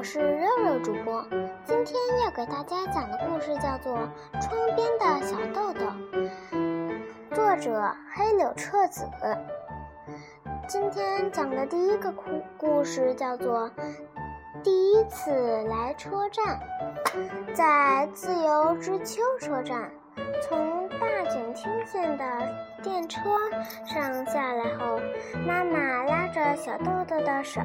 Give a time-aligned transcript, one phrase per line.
[0.00, 1.22] 我是肉肉主播。
[1.62, 3.98] 今天要给大家讲的故事叫做
[4.40, 5.80] 《窗边的小豆豆》，
[7.34, 9.06] 作者黑柳彻子。
[10.66, 12.22] 今天讲的第一个故
[12.56, 13.68] 故事叫做
[14.64, 15.30] 《第一次
[15.64, 16.58] 来车站》。
[17.54, 19.90] 在自由之丘车站，
[20.42, 22.24] 从大井町线的
[22.82, 23.20] 电车
[23.84, 24.98] 上下来后，
[25.46, 27.60] 妈妈拉着小豆豆的手，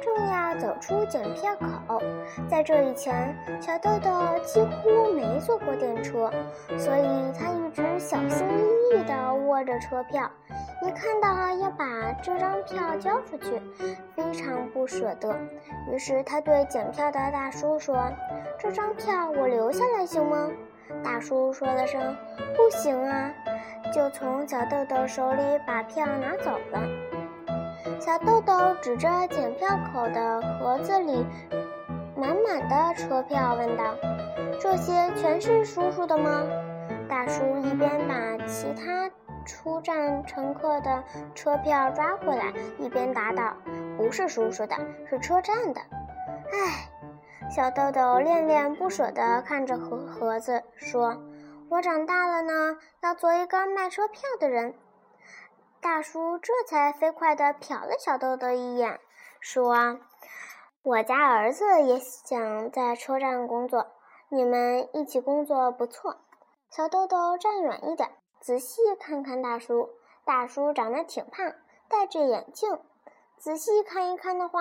[0.00, 2.02] 正要走出检票口。
[2.48, 4.10] 在这以前，小豆豆
[4.44, 6.30] 几乎没坐过电车，
[6.78, 10.30] 所以他一直小心翼翼地握着车票。
[10.82, 13.60] 一看到要把这张票交出去，
[14.14, 15.34] 非常不舍得。
[15.90, 17.96] 于是他对检票的大叔说
[18.58, 20.48] ：“这张票我留下来行吗？”
[21.02, 22.16] 大叔说了声
[22.56, 23.32] “不行啊”，
[23.94, 26.82] 就从小豆豆手里把票拿走了。
[28.00, 31.24] 小豆豆指着检票口的盒子里
[32.16, 33.94] 满满的车票，问道
[34.60, 36.42] ：“这些全是叔叔的吗？”
[37.08, 39.10] 大叔一边把其他。
[39.46, 41.02] 出站乘客的
[41.34, 43.54] 车票抓回来，一边答道
[43.96, 44.76] ：“不是叔叔的，
[45.08, 45.80] 是车站的。”
[46.52, 46.90] 唉，
[47.50, 51.16] 小豆豆恋恋不舍地看着盒盒子，说
[51.70, 54.74] ：“我长大了呢，要做一个卖车票的人。”
[55.80, 59.00] 大叔这才飞快地瞟了小豆豆一眼，
[59.40, 59.98] 说
[60.84, 63.86] ：“我家儿子也想在车站工作，
[64.28, 66.18] 你们一起工作不错。”
[66.70, 68.10] 小豆豆站远一点。
[68.40, 69.88] 仔细看看大叔，
[70.24, 71.54] 大叔长得挺胖，
[71.88, 72.78] 戴着眼镜。
[73.38, 74.60] 仔细看一看的话，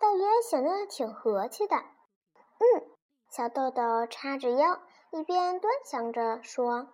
[0.00, 1.76] 倒也显得挺和气的。
[2.58, 2.82] 嗯，
[3.30, 4.78] 小豆豆叉着腰，
[5.10, 6.88] 一边端详着说：“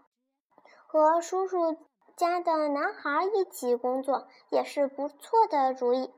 [0.86, 1.77] 和叔叔
[2.17, 6.12] 家的男孩一起工作也是不错的主意。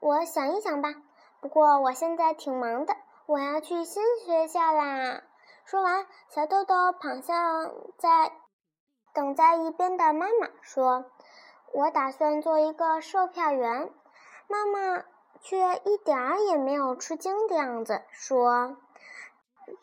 [0.00, 0.94] 我想一想吧。
[1.40, 2.94] 不过我现在挺忙的，
[3.26, 5.22] 我要去新学校啦。”
[5.64, 8.32] 说完，小豆豆跑向在。
[9.12, 11.04] 等在一边的妈妈说
[11.74, 13.92] ：“我打算做一个售票员。”
[14.46, 15.04] 妈妈
[15.40, 18.76] 却一点儿也没有吃惊的样子，说：“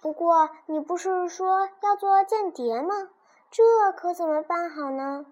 [0.01, 2.95] 不过你不是说要做间谍吗？
[3.49, 3.63] 这
[3.95, 5.25] 可怎么办好呢？”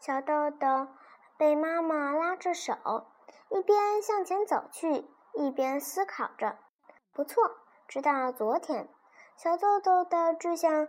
[0.00, 0.88] 小豆豆
[1.36, 2.74] 被妈妈拉着手，
[3.50, 6.56] 一边向前走去，一边思考着。
[7.12, 7.50] 不错，
[7.88, 8.88] 直到昨天，
[9.36, 10.88] 小豆豆的志向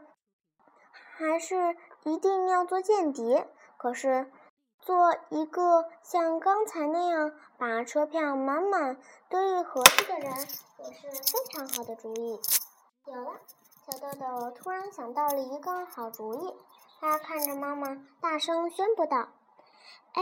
[1.18, 1.75] 还是。
[2.06, 3.47] 一定要做间谍，
[3.78, 4.29] 可是
[4.85, 8.97] 做一个像刚才那样把车票满满
[9.29, 10.29] 堆一盒子的人
[10.79, 12.38] 也是非常好的主意。
[13.07, 13.39] 有了，
[13.85, 16.53] 小豆豆突然想到了一个好主意，
[16.99, 19.29] 他看着妈妈，大声宣布道
[20.13, 20.22] ：“哎，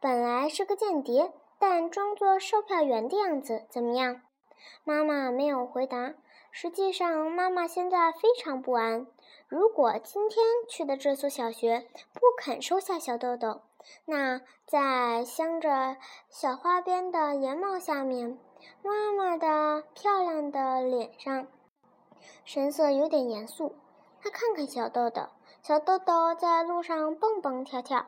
[0.00, 4.22] 本来是个间谍，但装作售票员的样子，怎么样？”
[4.84, 6.14] 妈妈没有回答。
[6.50, 9.06] 实际上，妈妈现在非常不安。
[9.48, 13.62] 如果今天去的这所小学不肯收下小豆豆，
[14.04, 15.96] 那在镶着
[16.28, 18.38] 小花边的檐帽下面，
[18.82, 21.46] 妈妈的漂亮的脸上
[22.44, 23.76] 神色有点严肃。
[24.20, 25.22] 她看看小豆豆，
[25.62, 28.06] 小豆豆在路上蹦蹦跳跳，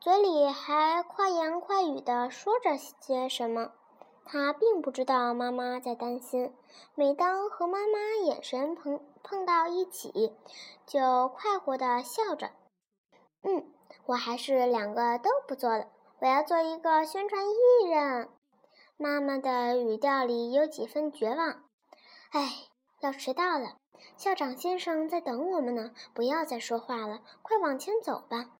[0.00, 3.72] 嘴里还快言快语地说着些什么。
[4.28, 6.52] 他并不知道妈妈在担心。
[6.96, 10.34] 每当和妈妈眼神碰碰到一起，
[10.84, 12.50] 就快活地笑着。
[13.42, 13.72] 嗯，
[14.06, 15.88] 我还是两个都不做了。
[16.20, 18.28] 我要做一个宣传艺人。
[18.96, 21.64] 妈妈的语调里有几分绝望。
[22.30, 22.52] 哎，
[23.00, 23.76] 要迟到了，
[24.16, 25.90] 校长先生在等我们呢。
[26.14, 28.50] 不要再说话了，快往前走吧。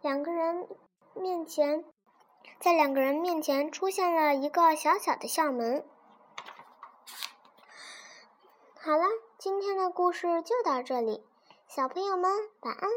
[0.00, 0.68] 两个人
[1.14, 1.84] 面前。
[2.58, 5.84] 在两个人面前出现了一个小小的校门。
[8.78, 9.04] 好了，
[9.38, 11.24] 今天的故事就到这里，
[11.68, 12.90] 小朋友们晚安。